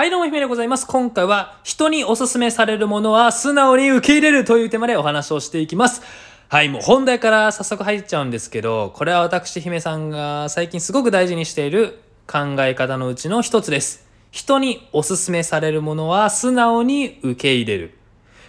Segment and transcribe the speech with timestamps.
[0.00, 0.86] はい、どうも、ひめでございます。
[0.86, 6.00] 今回は、人におすすめされるものは素直に受け入れるというテーマでお話をしていきます。
[6.48, 14.08] はい、もう本題から早速入っちゃうんですけど、これは私、姫さんが最近すごく大事にしている考え方のうちの一つです。
[14.30, 17.98] 人におすすめされるものは素直に受け入れる。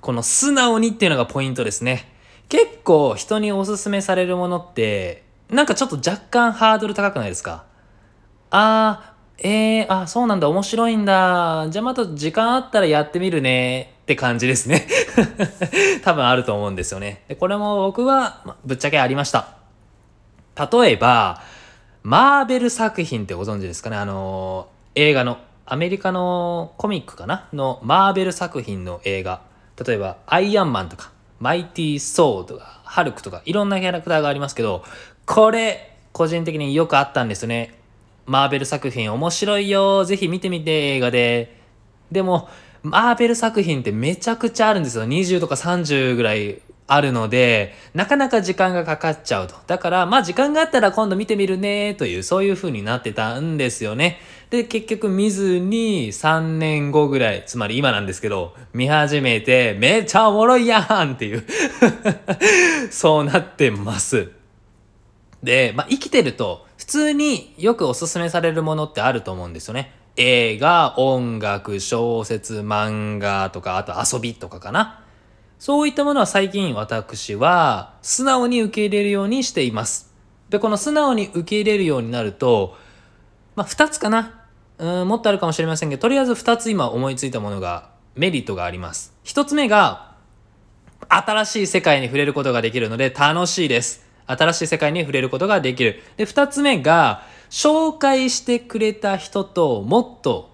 [0.00, 2.10] この素直にっていうのがポイントですね。
[2.48, 7.66] 結構人におすすめされるものって、なんかちょっと若干ハードル高くないですか？
[8.50, 11.66] あー、えー、あ、そうなんだ、面白いんだ。
[11.70, 13.94] じゃあまた時間あったらやってみるね。
[14.02, 14.86] って感じですね。
[16.04, 17.24] 多分あると思うんですよね。
[17.26, 19.56] で、これも僕は、まぶっちゃけありました。
[20.72, 21.40] 例えば、
[22.02, 27.48] マーベル作品ってご存知ですかねあのー映画の、アメリカのコミックかな？
[27.52, 29.40] のマーベル作品の映画。
[29.84, 31.10] 例えば、アイアンマンとか、
[31.40, 34.84] マイティー・ソーとか、ハルクとか、いろんなキャラクターがありますけど、
[35.26, 37.74] これ、個人的によくあったんですよね。
[38.26, 40.04] マーベル作品面白いよ。
[40.04, 41.56] ぜひ見てみて、映画で。
[42.10, 42.48] でも、
[42.82, 45.04] マーベル作品ってめちゃくちゃあるんですよ。
[45.04, 49.54] 20とか30ぐらいあるので、なかなか時間がかかっちゃうと。
[49.66, 54.18] だから、まあ時間があったら今度見てみるね、という、そういう風になってたんですよね。
[54.50, 61.44] で、結局見ずに3年後ぐらい、つまり今なんですけど、見始めて、めっちゃおもろいやんっていう、
[62.90, 64.43] そうなってます。
[65.44, 69.92] で、まあ、生きてると普通によくおすすめされるものってあると思うんですよね。
[70.16, 75.02] 映画、音楽、小説、漫画とか、あと遊びとかかな。
[75.58, 80.12] そういったものは最近私は素直に受け入れるようにしています。
[80.48, 82.76] で、この素直に受け入れるようになると、
[83.54, 84.40] まあ、2つかな。
[84.78, 89.12] うん、もっとあるかもしれませんけど、とりあえず2つ今思いついたものが、メリットがあります。
[89.24, 90.14] 1つ目が、
[91.08, 94.04] 新しい世界に触れることができるので楽しいです。
[94.26, 96.02] 新しい世界に触れることができる。
[96.16, 100.50] で、二つ目が、紹介してくれた人ともっと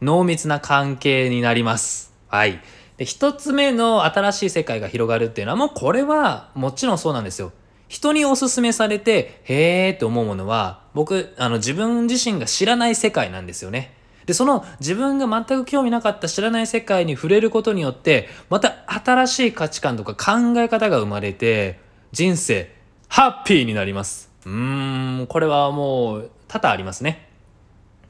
[0.00, 2.12] 濃密な関係になります。
[2.26, 2.60] はい。
[2.96, 7.52] で、一つ目の新しい世界が広がるっていうのは、もうこれはもちろんそうなんですよ。
[7.86, 13.94] 人におすすめされて、へーって思うものは、僕、あの、自分自身が知らない世界なんですよね。
[14.26, 21.80] で、その自分が全く興味なかった知らない世界に触れることによって、また新しい価値観とか考え方が生まれて、
[22.12, 22.72] 人生、
[23.10, 24.30] ハッピーになります。
[24.46, 27.28] うーん、これはもう多々ありますね。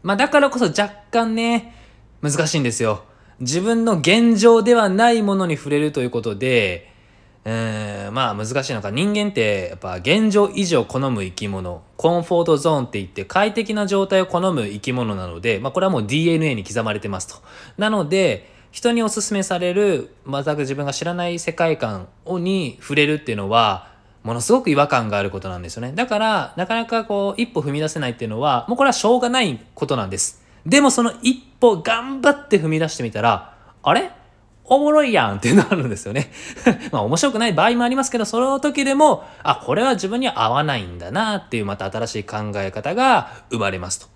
[0.02, 1.74] まあだからこそ若干ね、
[2.20, 3.02] 難しいんですよ。
[3.40, 6.92] 自分の現状ではないものに触れるということで、
[7.46, 17.36] うーまあ難しいのか人間ってやっぱ現状維持を好む生き物コンフォートゾーンって言って快適な状態を好む生き物なので、まあ、これはもう DNA に刻まれてますと。
[17.78, 23.88] なので人におすすめされる全く自分が知らない世界観をに触れるっていうのは
[24.22, 25.92] ものすごく違和感があることなんですよね。
[25.94, 30.42] だからなかなかこう一歩踏み出せないっていうのはもうこれはしょうがないことなんです。
[30.66, 34.10] でもその一歩頑張って踏み出してみたらあれ？
[34.72, 36.30] おもろいやんってなるんですよね。
[36.92, 44.06] まあ面白くない場合もありますけど、その時でも、あ、これは自分には合わないんだなっていうまた新しい考え方が生まれますと。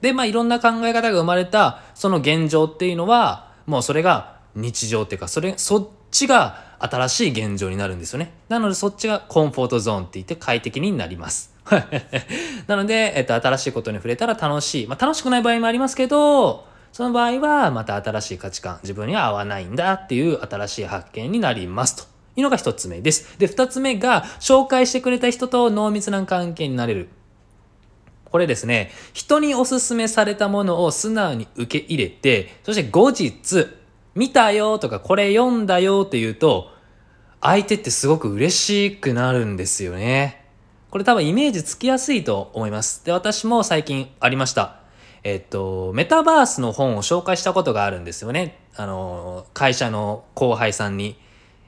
[0.00, 8.32] で、まあいろんな考え方が生まれたその現状っていうのは、もうそれが日常っていうか、それ、そっちが新しい現状になるんですよね。
[8.48, 11.54] なのでそっちがコンフォートゾーンって言って快適になります。
[12.66, 14.86] なので、えっと、新しいことに触れたら楽しい。
[14.86, 22.04] まあ楽しくない場合もありますけど、その場合はまた新しい価値観、自分には合わないんだっていう新しい発見になりますと
[22.36, 23.38] いうのが一つ目です。
[23.38, 27.08] で、二つ目が紹介してくれた人と濃密な関係になれる。
[28.26, 33.68] これですね、人におすすめされたものを素直に受け入れて、そして後日、
[34.14, 36.73] 見たよとかこれ読んだよって言うと、
[37.46, 40.46] 相手ってすごく嬉しくなるんですよね。
[40.88, 43.04] これ多分イメージつきやすいと思います。
[43.04, 44.76] で、私も最近ありました。
[45.24, 48.60] えっと、メタバースの本を紹介したことがあるんですよね。
[48.76, 51.20] あの、会社の後輩さんに。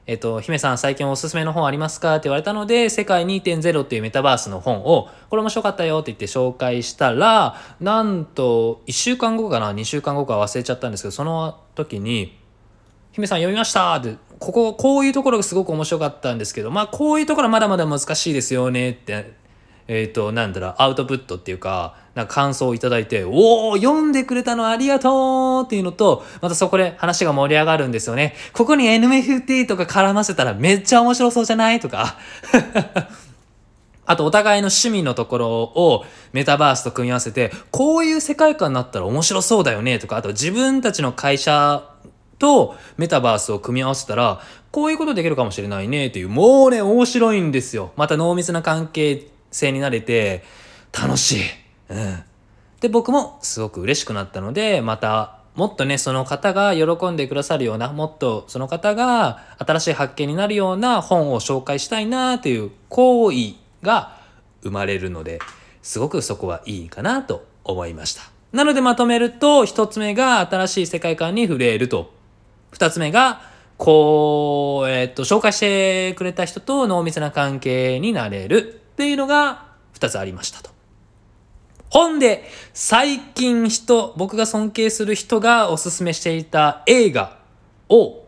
[0.07, 2.15] えっと、姫さん最近おすすめの本ありますか？
[2.15, 12.36] って言われたので、世界2.0っていうメタバースの本を、これ面白かったよって言って紹介したら、なんと、1週間後かな ?2 週間後か忘れちゃったんですけど、その時に、
[13.17, 19.33] 姫さん読みましたって、ここ、こういうところがすごく面白かったんですけど、まあ、こういうところまだまだ難しいですよねって、
[19.87, 28.35] えっ、と、なんだろう、アウトプットっていうか、なんか感想をいただいて、おお読んでくれたのありがとうっていうのと、またそこで話が盛り上がるんですよね。
[28.53, 31.79] ここに NFT とか絡ませたらめっちゃ面白そうじゃない？
[31.79, 32.17] とか。
[34.05, 39.99] あとお互いの趣味のところをメタバースと組み合わせて、こういう世界観になったら面白そうだよね？
[39.99, 41.83] とか、あと自分たちの会社
[42.39, 44.41] とメタバースを組み合わせたら、
[44.71, 47.91] こういうことできるかもしれないねっていう、もうね、面白いんですよ。
[47.95, 50.43] また濃密な関係性になれて、
[50.91, 51.41] 楽しい。
[51.89, 52.23] うん。
[52.79, 64.19] で、僕もすごく嬉しくなったので、またもっとね、その方が喜んでくださるような、もっとその方が新しい発見になるような本を紹介したいなという行為が
[64.61, 65.39] 生まれるので、
[65.81, 68.21] すごくそこはいいかなと思いました。
[68.51, 72.13] なのでまとめると、一つ目が新しい世界観に触れると。
[72.71, 73.41] 二つ目が、
[73.77, 80.71] こう、えっと、紹介してくれた人と濃密な関係になれるっていうのが二つありましたと。
[81.89, 82.43] ほんで、
[82.73, 87.37] 最近人、僕が尊敬する人がおすすめしていた映画
[87.87, 88.25] を、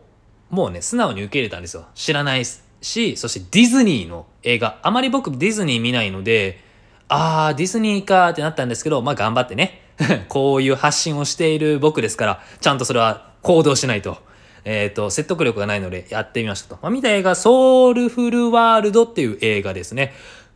[0.48, 1.86] もうね、素直に受け入れたんですよ。
[1.94, 4.78] 知らないし、そしてディズニーの映画。
[4.82, 6.60] あまり僕ディズニー見ないので、
[7.08, 9.82] あー、ディズニーかーってなったんですけど、まあ頑張ってね。
[10.28, 14.18] こういう発信をしている僕ですから、ちゃんとそれは行動しないと。
[14.64, 16.78] えっ、ー、と、説得力がないのでやってみましたと。
[16.82, 20.12] まあ、見た映画、ソウルフルワールドっていう映画ですね。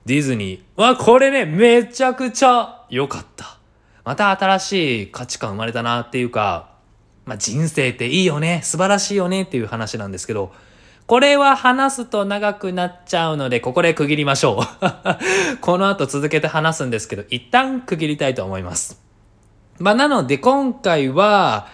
[0.07, 0.81] ディズニー。
[0.81, 3.59] わ、これね、めちゃくちゃ良かった。
[4.05, 6.75] また新しい価値観生まれたなっていうか、
[7.25, 10.53] まあ、人生っていいよね、素晴らしいよねっていう話なんですけど、
[11.07, 14.65] これは話すと長くなっちゃうので、ここで区切りましょう。
[15.61, 19.03] この後続けて話すんですけど、一旦区切りたいと思います。
[19.79, 21.67] まあ、なので今回は、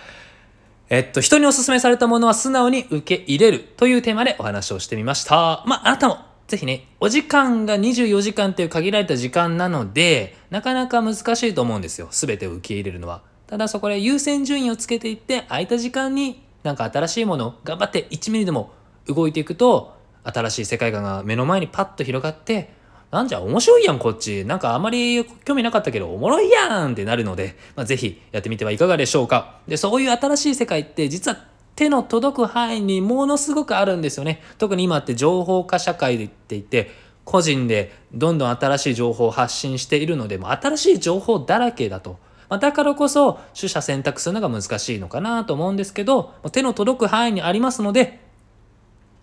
[0.91, 5.63] えっと、人におすすめされたものは素直に受け入れるというテーマでお話をしてみました。
[5.65, 12.09] まあ、あなたもぜひね、お時間が24時間という限られた時間なので、なかなか難しいと思うんですよ。
[12.11, 13.23] 全てを受け入れるのは。
[13.47, 18.73] ただそこで優先順位をつけていって、空いた時間になんか新しいものを頑張って1ミリでも
[19.07, 19.95] 動いていくと、
[20.25, 22.73] 新しい世界観が目の前にパッと広がって、
[23.11, 24.45] なんじゃ面白いやんこっち。
[24.45, 29.59] なんかあまり興味なかったけどおもろいやんってなるので、まあ、ぜひやってみてはいかがでしょうか。
[29.67, 34.43] で、そういう新しい世界って実は手の届く範囲にものすごくあるんですよね。
[34.59, 36.91] 特に今って情報化社会でって言って、
[37.25, 42.19] 個人でどんどん新しい情報を発信しているので、も新しい情報だらけだと。
[42.49, 48.21] ま、だからこそ取捨選択するのが難しいのかなと思うんですけど、手の届く範囲にありますので、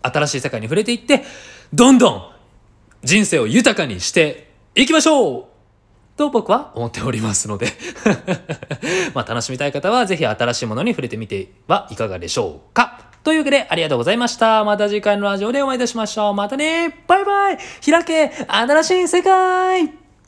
[0.02, 1.24] 新しい世界に触れていって、
[1.72, 2.37] どんどん
[3.02, 5.44] 人生を豊かにしていきましょう！
[6.16, 7.68] と僕は思っておりますので。
[9.14, 13.00] まあ楽しみたい方はぜひ新しいものに触れてみてはいかがでしょうか。
[13.22, 14.64] というわけでありがとうございました。
[14.64, 16.34] また次回のラジオでお会いいたしましょう。
[16.34, 17.04] またね！
[17.06, 17.58] バイバイ！
[17.84, 18.32] 開け！
[18.48, 20.07] 新しい世界！